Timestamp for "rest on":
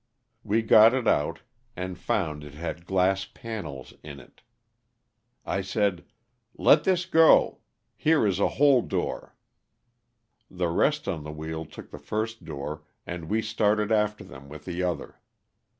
10.69-11.23